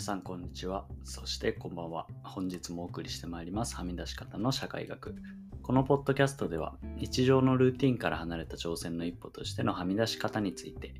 [0.00, 0.86] 皆さんこんにちは。
[1.04, 2.06] そしてこんばんは。
[2.22, 3.76] 本日もお送りしてまいります。
[3.76, 5.14] はみ出し方の社会学。
[5.62, 10.94] このポッドキャストでは日常のルーティンから離れた挑戦の一歩としてのはみ出し方について、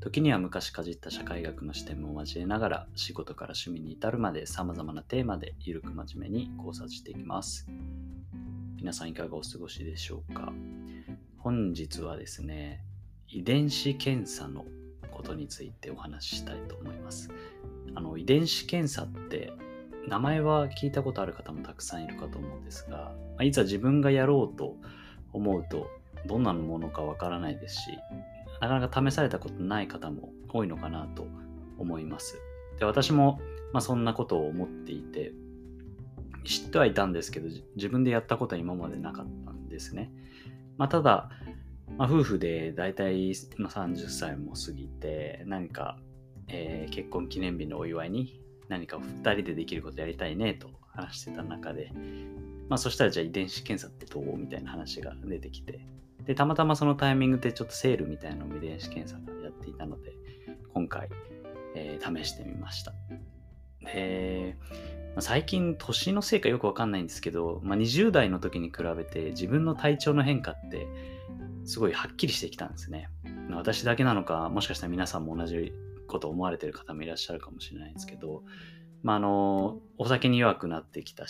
[0.00, 7.66] 時には昔かじった社会学の視点も交えながら仕事から趣味に至るまで様々なテーマでゆるく真面目に考察していきます。
[8.76, 10.52] 皆さんいかがお過ごしでしょうか
[11.38, 12.84] 本日はですね、
[13.28, 14.66] 遺伝子検査の
[15.10, 17.30] ことについてお話ししたいと思います。
[17.94, 19.52] あの遺伝子検査って
[20.08, 24.76] 名前は聞いたことある方もたくさんいるかと思うんですが、まいざ自分がやろうと
[25.32, 25.88] 思うと
[26.26, 27.80] どんなものかわからないですし、
[28.60, 31.26] なかなか試されたことない方も多いのかなと
[31.78, 32.38] 思います。
[32.78, 33.40] で私も、
[33.72, 35.32] まあ、そんなことを思っていて、
[36.44, 40.12] 知ってはいたんですけど、自分でやったことは今までなかったんですね。
[40.76, 41.30] まあ、ただ、
[41.96, 45.98] まあ、夫婦で大体30歳も過ぎて、何か
[46.48, 51.92] えー、結婚記念日のお祝いに何か2人でできることやりたいねと話してた中で、
[52.68, 55.86] まあそしたらじゃあ遺伝子検査ってどうみたいな話が出てきて、
[56.24, 60.12] で、たまたまそのタイミングでちょっとセールみたいなのを遺伝子検査がやっていたので、
[60.72, 61.08] 今回、
[61.74, 62.92] えー、試してみました。
[63.84, 64.56] で、
[65.14, 70.86] まあ、最近年のせいかよくわかんないんですけど、まあ、20代の時に比べて自分の体調の変化って
[71.64, 73.08] すごいはっきりしてきたんですね。
[73.50, 75.72] 私だけなのか、もしかしたら皆さんも同じ
[76.12, 78.44] こと思われてる方もいらっしゃるかもしれないんですけど、
[79.02, 81.26] まあ、あの、お酒に弱くなってきた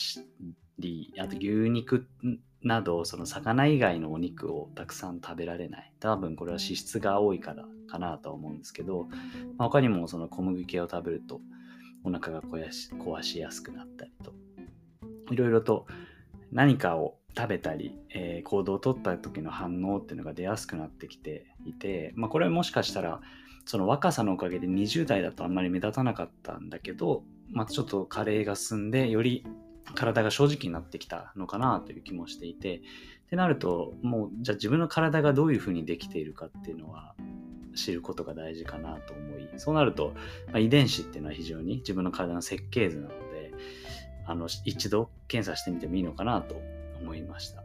[0.78, 2.06] り、あと牛肉
[2.62, 5.92] など、その魚以外のお肉をたくさん食べられない。
[6.00, 9.06] 多分これは脂質が多いからかなとは思うんですけど、
[9.56, 11.40] まあ、他にもその小麦系を食べると
[12.04, 14.32] お腹が壊し壊しやすくなったりと、
[15.32, 15.86] いろいろと
[16.50, 23.20] 何かを食べたり、えー、行動をとった時の反応っていうのが出やすくなってきていて、まあ、これもしかしたら
[23.64, 29.44] その若さのおかげで20代だとあんまり目立たなかったんだけど、またちょっと加齢が進んで、より
[29.94, 32.80] 体が正直になってきたのかなという気もしていて、っ
[33.30, 37.14] てなると、もう、じゃあ自分の体がどういうふうにできているかっていうのは
[37.74, 40.14] 知ることが大事かなと思い、そうなると、
[40.48, 43.52] まあ、遺伝子っていうのは非常に自分の体の設計図なので、
[44.26, 46.60] あの、一度検査してみてもいいのかなと
[47.00, 47.62] 思いました。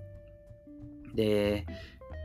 [1.16, 1.66] で、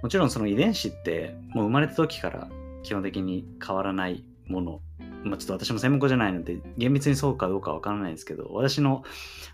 [0.03, 2.49] もちろんその遺伝子ってもう生まれた時から
[2.83, 4.81] 基本的に変わらないもの。
[5.25, 9.05] まあ、ちょっと私も専門家じゃないので、厳密にそうかどうかわからないんですけど、私の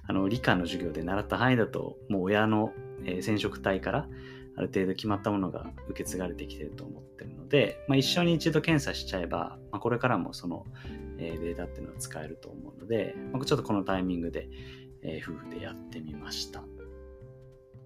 [0.06, 2.72] あの理科の授業で習った範囲だと、もう親の、
[3.05, 4.09] え、染色体から
[4.56, 10.65] ある程度決まったものが受け継がれてきてると思ってるので、まあ、一緒に一度検査しちゃえば、まあ、これからもその、
[11.19, 14.49] え、データっていうのは使えると思うので、ま、ちょっとこのタイミングで、
[15.03, 16.65] え、夫婦でやってみました。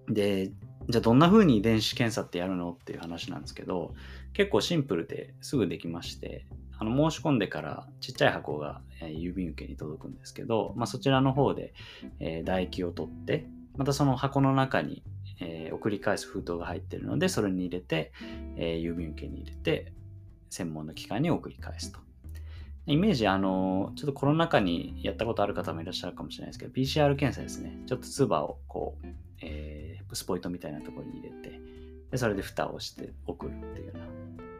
[0.07, 0.51] で、
[0.89, 3.93] じゃあどんな風に遺伝子検査ってやるのっていう話なんですけど、
[4.33, 6.45] 結構シンプルですぐできまして、
[6.77, 11.73] あの申し込んでからちっちゃい箱が郵便受けに届くんですけど、まあ、そちらの方で、
[12.19, 15.03] え、唾液を取って、またその箱の中に、
[15.39, 18.11] え、送り返す封筒が入ってるので、それに入れて、
[18.57, 19.93] え、郵便受けに入れて、
[20.49, 21.99] 専門の機関に送り返すと。
[22.85, 27.81] イメージ、あの、ちょっとコロナ禍にやったことある方もいらっしゃるかもしれないですけど、PCR 検査ですね。
[27.85, 29.07] ちょっと唾をこう、
[29.43, 31.59] えー、スポイトみたいなところに入れて、
[32.11, 34.05] でそれで蓋をして送るっていうような。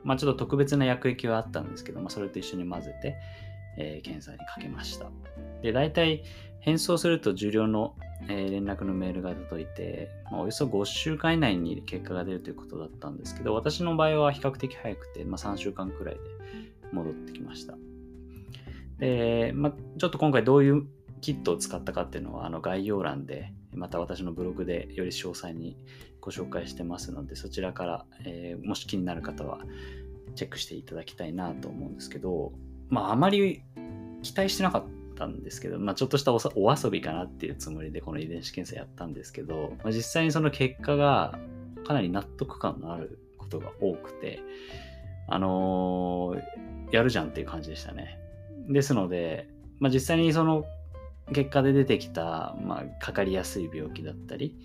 [0.04, 3.16] まあちょっと特別な薬液はあったんですけど、まあそれと一緒に混ぜて、
[3.78, 5.10] えー、検査にかけました。
[5.62, 6.24] で、大体
[6.60, 7.96] 返送すると重量の、
[8.28, 16.22] えー、連絡のメールが届いて、まあ、およそ5週間以内に結果が出るということだったんですけど、私の場合は比較的早くて、まあ、3週間くらいで
[16.92, 17.76] 戻ってきました。
[19.00, 20.88] で、まあ、ちょっと今回どういう
[21.24, 25.78] キットを使ったかっていうのは、あの概要欄で、また私のブログでより詳細に
[26.20, 29.62] ご紹介してますので、そちらから、えー、もし気になる方は
[30.36, 32.52] チェックしていただきたいなと思うんですけど、
[32.90, 33.64] まあ、あまり
[34.22, 34.84] 期待してなかっ
[35.16, 36.40] たんですけど、まあ、ちょっとしたお
[36.76, 41.40] 遊びかなっていうつもりでこの遺伝子検査やったんですけど、まあ、実際にその結果が
[41.88, 44.42] かなり納得感のあることが多くて、
[45.30, 48.20] あのー、やるじゃんっていう感じでしたね。
[48.68, 49.48] ですので、
[49.80, 50.66] まあ、実際にその
[51.32, 54.58] 結果で出てきた、まあ、かかりやすい病気だったり、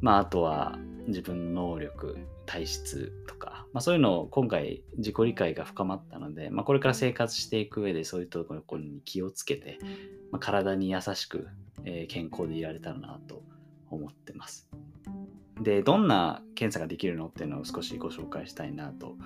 [0.00, 9.78] まあ、あとは自分の能力、体質とか、まあ、そういうのを今回自己理解が深まったので、まあ、これから生活していく上でそういうところに気をつけて、
[10.30, 11.48] まあ、体に優しく、
[11.84, 13.42] えー、健康でいられたらなと
[13.90, 14.70] 思ってます。
[15.60, 19.16] で、どんな検査ができるのっていうのを少しご紹介したいなと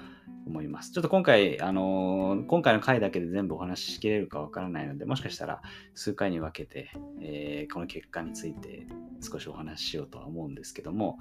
[0.46, 0.92] 思います。
[0.92, 5.62] ちょっと今回、あのー、今回の回だけで全部お話ししきれるかわからないので、もしかしたら
[5.94, 8.86] 数回に分けて、えー、この結果について
[9.20, 11.18] 少しお話ししようとは思うんですけども、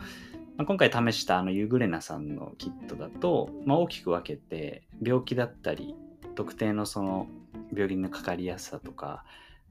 [0.57, 5.95] まあ、今回試したあのユグレナさんのキットだと、まあ、大きく分けて、病気だったり、
[6.35, 7.27] 特定のその
[7.73, 9.23] 病気のかかりやすさとか、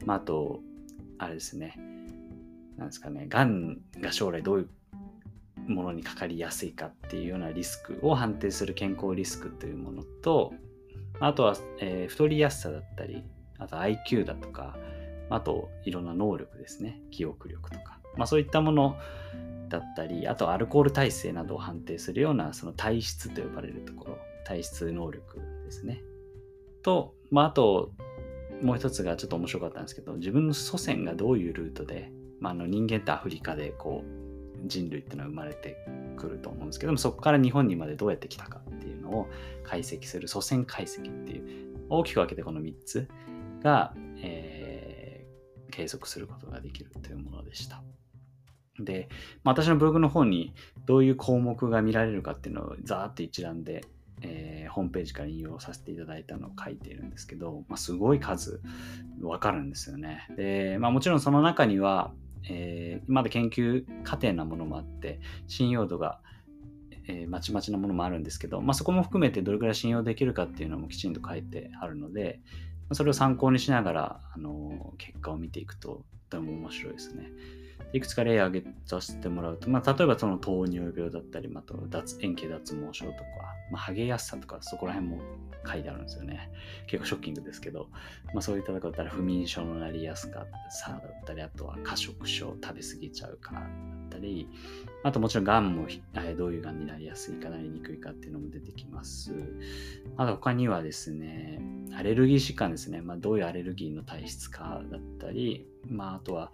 [0.05, 0.60] まあ、あと、
[1.19, 1.78] あれですね、
[2.76, 4.69] なんですかね、がんが将来どういう
[5.72, 10.52] ものにかかりやすいかっていうようなリスクを判定する健康リスクというものと、
[11.20, 13.22] あとは、えー、太りやすさだったり、
[13.58, 14.76] あと IQ だとか、
[15.30, 18.96] あといろんな能力ですね、記憶力とか、まあ、そういったもの
[19.69, 26.02] だったり、あとアルコール耐性などを判定するようなその体質と呼ばれるところ、体質能力ですね。
[26.82, 27.92] と、まあ、あと
[28.62, 34.21] もう一つがちょっと面白かったんですけど、自分の祖先がどういうルートで、まあ、あの人間ってアフリカでこう
[34.67, 35.76] 人類っていうのは生まれて
[36.17, 39.29] くると思うんですけども、そこから日本にまでどうやって来たかっていうのを
[39.64, 43.09] 解析する祖先解析っていう、大きく分けてこの3つ
[43.62, 47.82] が、えー、計測することができるというものでした。
[48.79, 49.09] で、
[49.44, 50.55] まあ、私のブログの方に
[50.87, 53.85] どういう項目が見られるかっていうのをザーって一覧で、
[54.23, 58.61] えー、ホームページから引用させていただいたのを書いているんですけど、まあ、すごい数
[59.20, 60.26] わかるんですよね。
[60.37, 62.12] で、まあ、もちろんその中には、
[62.49, 66.21] えー、まだ研究過程なものもあって信用度が、
[67.09, 72.41] えー、まちまちなものもあるんですけど、まあ、そこも含めてどれくらい信用できるかっていうのもきちんと書いてあるので
[72.93, 77.31] それを参考にしながらあの結果を見ていくととても面白いですね。
[77.92, 83.24] いくつか例を挙げさせてもらうと、まあ、例えばその糖尿病だったり、また脱円形脱毛症とか、
[83.70, 85.20] まあ、ハゲやすさとか、そこら辺も
[85.70, 86.50] 書いてあるんですよね。
[86.86, 87.88] 結構ショッキングですけど、
[88.32, 90.30] まあ、そういったとこだったら不眠症のなりやす
[90.70, 93.64] さだったり、あとは過食症、食べ過ぎちゃうかだっ
[94.10, 94.48] たり、
[95.04, 95.87] あともちろんがんも
[96.37, 99.32] どういうがんになりやすいかなりにくいかっていうのも出てきます。
[100.16, 101.60] あと他にはですね、
[101.94, 106.52] アレルギー疾患ですね、まあ、どういうアレルギーの体質かだったり、まあ、あとは、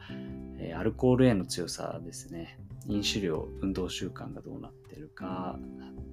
[0.58, 2.58] え、アルコールへの強さですね。
[2.86, 5.58] 飲酒量、運動習慣がどうなってるか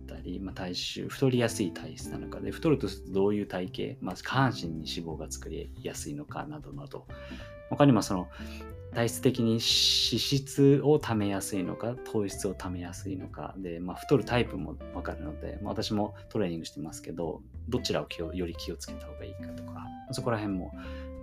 [0.08, 7.08] だったり、まあ、体臭、太りやすい体質なのかで、太るとどういう体型、まあ、下半身に脂肪が作りやすいのかなどなど、
[7.70, 8.28] 他にもその
[8.96, 20.72] 体質的に脂質を貯めやすいのか、糖質を貯めやすいのかで、まあ、太るタイプもわかるので、まあ、私もトレーニングしてますけど、どちらをより気をつけた方がいいかとか、そこら辺も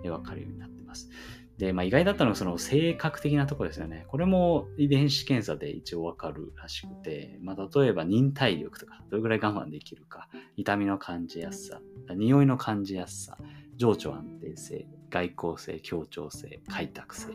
[0.05, 1.09] わかるようになってます。
[1.57, 4.05] で、まあ、意外だったのはその性格的なところですよね。
[4.07, 11.81] これも遺伝子検査で一応わかるらしくて、まあ、例えば忍耐力とか、どれぐらい我慢できるか、痛みの感じやすさ、
[12.15, 13.37] 匂いの感じやすさ、
[13.77, 17.27] 情緒安定性、外交性、協調性、開拓性、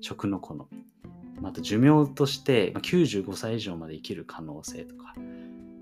[0.00, 0.86] 食の好み、
[1.38, 5.14] また寿命として95歳以上まで生きる可能性とか、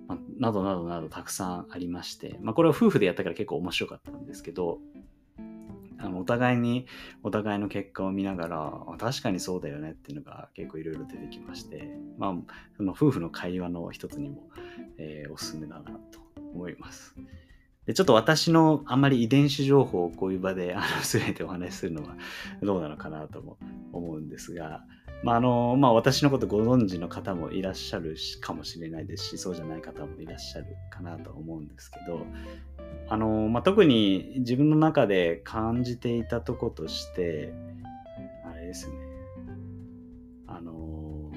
[0.08, 4.80] まあ、などなどなどたくさんありまして、まあ、これは夫婦でやったから結構面白かったんですけど、
[6.00, 6.86] あのお互いに
[7.22, 12.34] お互いの結果を見ながら確かにそうだよねっていうのが結構いろいろ出てきましてまあ
[12.76, 14.48] その夫婦の会話の一つにも、
[14.96, 16.20] えー、おすすめだなと
[16.54, 17.16] 思います。
[17.88, 22.16] でちょっと私のあんまり遺伝子情報をこういう場であの 全てお話しするのは
[22.62, 23.58] どうなのかなとも
[23.92, 24.84] 思うんですが
[25.24, 32.24] まああのまあ、私のことご存知の方もいらっしゃるかもしれないですしそうじゃない方もいらっしゃるかなと思うんですけど
[33.08, 37.54] あの、まあ、特に自分の中で感じていたとことして、
[38.44, 38.94] あれですね。
[40.46, 41.32] あの、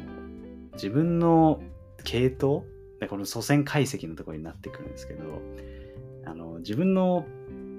[0.74, 1.62] 自分の
[2.04, 2.64] 系統
[3.10, 5.42] この祖先解析のところになってくるんですけど、
[6.26, 7.26] あの、自分の、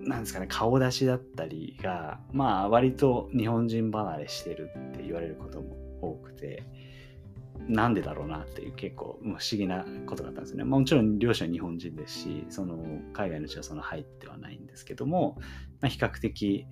[0.04, 6.64] なんですかね、顔出しだったりが、まあ、割と日本人離れしてるって言われることも多くて、
[7.68, 10.64] なんでだろうなっていう結構不思議なことだったんですね。
[10.64, 12.76] まもちろん両者日本人ですし、その
[13.12, 15.36] 海外の人はその入ってはないんですけども、
[15.80, 16.66] まあ、比較的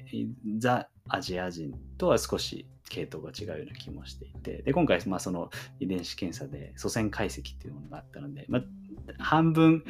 [0.58, 8.62] ザ・アジア人とは少し系統が違うような気もしていて、で、今回、まあ、その遺伝子検査で祖先解析っていうものがあったので、まあ、
[9.18, 9.84] 半分、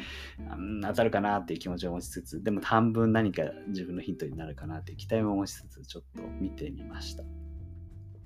[0.81, 7.23] 当たるかなっていう気持ちを持ちつつ、でも半分何か自分のヒントになるかなっていう期待も持ちつつ、ちょっと見てみました。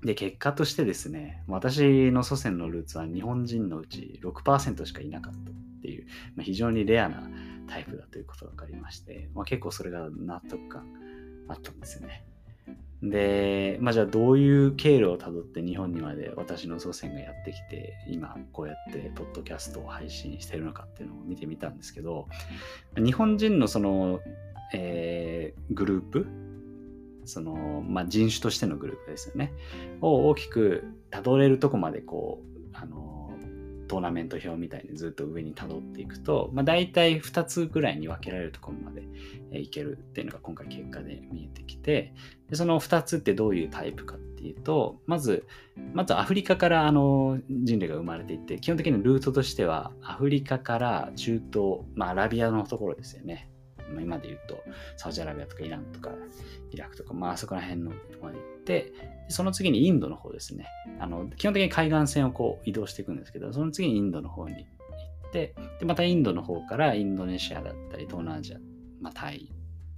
[0.02, 7.28] で、結果としてですね、私の祖先のルーツは日本人のうち6%しかいなかったっていう、まあ、非常にレアな
[7.66, 10.86] タイプだということが分かりまして、まあ、結構それが納得感
[11.48, 12.24] あったんですよね。
[13.02, 22.26] で、まあ、じゃあどういう経路をたどって日本にまで私の祖先がやってきて、今こうやってポッドキャストを配信してるのかっていうのを見てみたんですけど、
[22.96, 24.20] 日本人のその、
[24.72, 26.26] えー、グループ
[27.26, 29.52] その、まあ、人種としてのグループですよね。
[30.00, 33.15] を大きくたどれるとこまでこう、あの、
[33.86, 39.02] トーナメント表みたいにずっと上にたどっていくと、まあ、大体2つぐらいに分けられるところまで
[39.58, 42.12] いけるっていうのが今回結果で見えてきて、
[42.48, 45.46] でその2つってどういうタイプかっていうと、まず、
[45.94, 53.50] まずアフリカからあの人類が生まれていって、基本的にルートとしてはアフリカから中東、まあ、アラビアのところですよね。
[53.92, 54.62] まあ、今で言うと、
[54.96, 56.10] サウジアラビアとかイランとか、
[56.70, 58.92] イラクとか、まあ、そこら辺のところまで行って、
[59.28, 60.66] その次にインドの方ですね。
[60.98, 64.66] あの、基本的に海岸線をこう移動していくんですけど、その次にインドの方に行
[65.28, 68.58] って、で、またインドの方からインドネシアだったり、東南アジア、
[69.00, 69.52] まあ、タイ、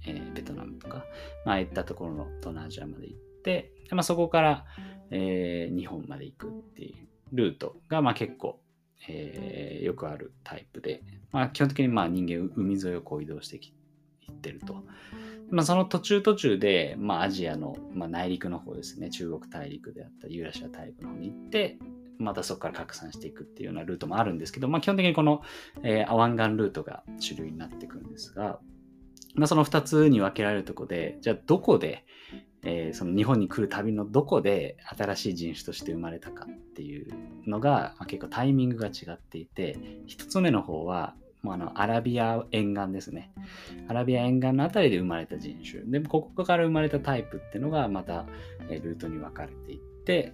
[0.05, 1.05] えー、ベトナムとか、
[1.45, 4.65] まあ、あいったところの東南アジアまで行って、でまあ、そこから、
[5.11, 8.59] えー、日本まで行くっていうルートが、まあ、結構、
[9.07, 13.59] えー、よくあるタイプで、まあ、基本的にまあ人間海沿いをこう移動してい
[14.29, 14.83] ってると。
[15.51, 21.79] まあ、その途中途中で、まあ、アジアの、まあ、内陸の方ですね、中国大陸であったり、ユーラシア大陸の方に行って、
[22.19, 25.41] またそこから拡散していくっていうようなルートもあるんですけど、まあ、基本的にこの、
[25.83, 28.59] えー、アワンガンルートが主流になってくるんですが、
[29.35, 32.05] まあ、その2つに分けられるとこで、じゃあどこで、
[32.63, 37.07] えー、その日本に来る旅のどこで新しい人種として生まれたかっていう
[37.47, 43.31] のが、まあ、結構タイミングが違っていて1つ目の方はもうあのアラビア沿岸ですね。
[43.87, 45.83] アラビア沿岸のあたりで生まれた人種。
[45.83, 48.25] でここから生まれたタイプっていうのがまた、
[48.69, 50.33] えルートに分かれていって、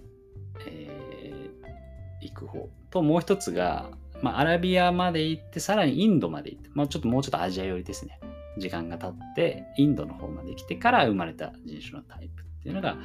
[0.66, 3.90] えー、行く方ともう一つが、
[4.22, 8.18] まあ、アラビアまで行ってさらにインドまで行って、まあ、ちょっともうちょっとアジア寄りですね。
[8.58, 12.96] 時間が経ってインドの方まで来てから生まれた人種のタイプっていうのが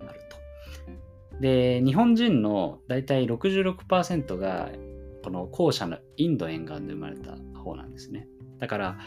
[0.00, 1.40] あると。
[1.40, 4.70] で日本人の大体66%が
[5.22, 8.28] この後者のインド沿岸で生まれた方なんですね。
[8.58, 8.98] だから、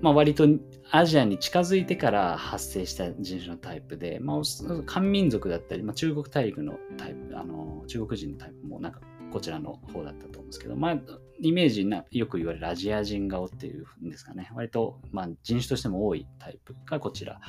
[0.00, 0.46] まあ、割と
[0.90, 4.42] アジアに近づいてから発生した人種のタイプで、まあ、
[4.86, 9.00] 漢民族だったり、まあ、中国大陸のタイプ、あの中国人のタイプもなんか
[9.32, 10.98] こちらの方だったと思うんですけど、まあ、
[11.40, 14.50] イメージな、よく言われるアジア人顔っていうんですかね。
[14.54, 17.40] 割と、まあ、人種としても多いタイプがこちら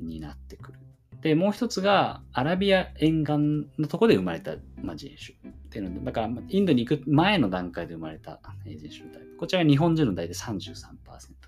[0.00, 0.78] になってくる。
[1.22, 9.36] で、もう一つが、アラビア沿岸のところで生まれた、まあ、人種っていうので、だから、インドに行く前の段階で生まれた人種のタイプ。
[9.36, 10.62] こちらは日本人の大体33%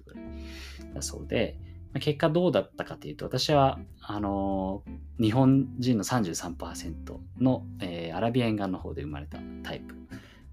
[0.04, 1.58] ぐらいだそうで、
[2.00, 9.94] 結果どうだったかというと、私は、あのー、日本人の33%の、えー、アラビア沿岸の方で生まれたタイプ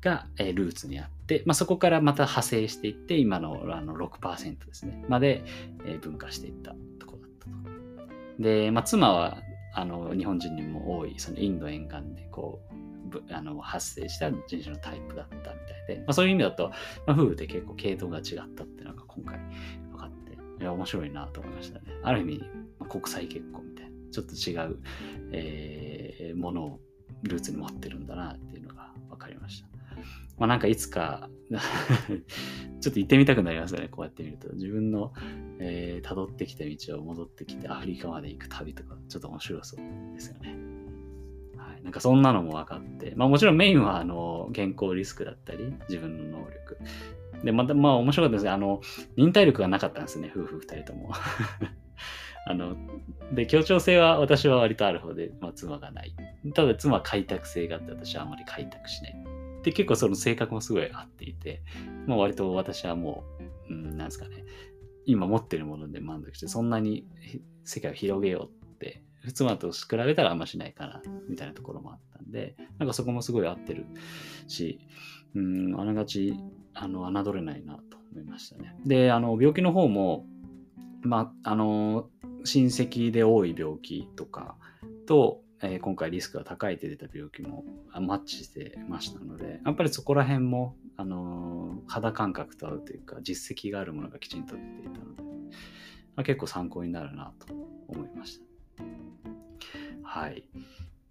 [0.01, 5.43] が、えー、ルーツにあって、まあ、そこからまた派生していって、今のあの6%ですね、まで、
[5.85, 7.18] え、分化していったところ。
[8.39, 9.37] で、まあ、妻は、
[9.73, 12.79] あの、日本人にも多い、そのインド沿岸で、こう、
[13.31, 15.55] あの発生した人種のタイプだったみたい
[15.87, 16.69] で、まあ、そういう意味だと、
[17.07, 18.23] まあ、夫婦で結構系統が違っ
[18.55, 19.39] たっていうのが今回
[19.91, 21.85] 分かっていや、面白いなと思いましたね。
[22.03, 22.39] ある意味、
[22.79, 24.79] まあ、国際結婚みたいな、ちょっと違う、
[25.31, 26.79] えー、ものを
[27.23, 29.78] ルーツに持ってるんだなっていうのが分かりました。
[30.39, 31.29] まあなんかいつか
[32.81, 34.51] ちょっと行ってみたくなりますよね、こうやって見ると。
[34.53, 35.13] 自分の、
[35.59, 40.55] えー、辿ってきた道を戻ってきてアフリカまで行く旅とか、ちょっと面白そうですよね。
[41.57, 41.83] はい。
[41.83, 46.77] なんかそんなのも分かって、まあもちろんメインはあの、健康リスクだったり、自分の能力、
[47.43, 48.51] で、また、まあ面白かったですね。
[48.51, 48.81] あの、
[49.15, 51.11] 忍耐力がなかったんですね、夫婦二人とも。
[52.45, 52.75] あの、
[53.33, 56.15] で、協調性は私は割とある方で、まあ妻がない。
[56.53, 59.15] ただ妻は開拓性があって私はあまり開拓しない。
[59.63, 61.63] で、結構その性格もすごい合っていて、
[62.07, 63.23] まあ割と私はも
[63.69, 64.45] う、うん、なんですかね、
[65.05, 67.07] 今持ってるもので満足して、そんなに
[67.65, 73.85] 世界を広げようって、妻と比べたらあんましないかな、みたいなところもあったんで、なんかそこもすごい合ってる
[74.47, 74.79] し、
[75.35, 76.35] うん、あながち
[76.73, 78.75] あの、侮れないなと思いましたね。
[78.85, 80.25] で、あの、病気の方も、
[81.01, 82.09] まあ、あの、
[82.45, 84.55] 親戚で多い病気とか
[85.05, 87.65] と、えー、今回リスクが高いって出た病気も
[87.99, 95.23] マッチしてましたので、やっぱりそこら辺も、あの肌感覚と合うというか、実績があるものがきちんと出ていたので、
[96.15, 97.53] まあ、結構参考になるなと
[97.87, 98.83] 思いました。
[100.03, 100.43] はい。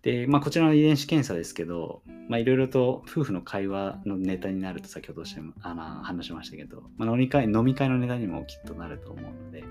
[0.03, 9.65] で、まあ、こちらの遺伝子検査ですけど、まあ、いろいろと夫婦の会話のネタになると先ほどしあの話しましたけど、まあ、飲み会飲み会のネタにもきっとなると思うので、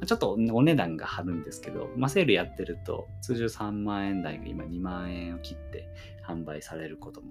[0.00, 5.88] まちょっとお値段が張るんですけど、まあ、セールやってると通常3万円台が今2万円を切って
[6.26, 7.28] 販売されることも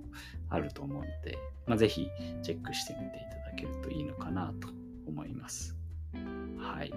[0.50, 2.10] あると思うので、まあ、ぜひ
[2.44, 4.68] チェックしてみていただけるといいのかなと
[5.08, 5.78] 思います。
[6.58, 6.94] はい。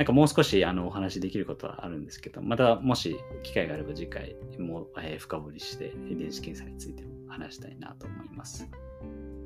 [0.00, 8.66] なんかもう少しあのお話できることはあるんですけど、またもし機会があれば次回も、えー、深掘りして遺伝子検査についても話したいなと思います。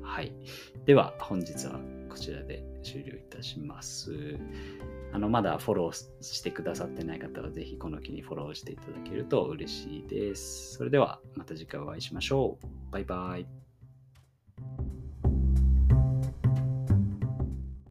[0.01, 0.33] はい。
[0.85, 4.13] では本日はこちらで終了いたします。
[5.11, 10.75] あのまだフォローしてくださってない方はぜひこの機にフォローしていただけると嬉しいです。
[10.75, 12.93] それではまた次回お会いしましょう。
[12.93, 13.64] バイバイ。